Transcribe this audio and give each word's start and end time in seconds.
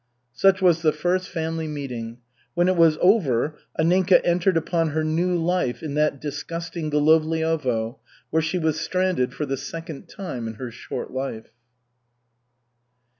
Such 0.33 0.63
was 0.63 0.81
the 0.81 0.91
first 0.91 1.29
family 1.29 1.67
meeting. 1.67 2.21
When 2.55 2.67
it 2.67 2.75
was 2.75 2.97
over, 3.01 3.59
Anninka 3.77 4.19
entered 4.25 4.57
upon 4.57 4.89
her 4.89 5.03
new 5.03 5.35
life 5.37 5.83
in 5.83 5.93
that 5.93 6.19
disgusting 6.19 6.89
Golovliovo, 6.89 7.99
where 8.31 8.41
she 8.41 8.57
was 8.57 8.79
stranded 8.81 9.31
for 9.31 9.45
the 9.45 9.57
second 9.57 10.09
time 10.09 10.47
in 10.47 10.55
her 10.55 10.71
short 10.71 11.11
life. 11.11 11.51